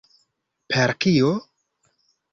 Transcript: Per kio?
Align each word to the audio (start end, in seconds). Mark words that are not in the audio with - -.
Per 0.73 0.95
kio? 1.05 1.31